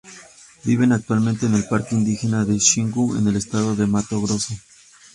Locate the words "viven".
0.63-0.93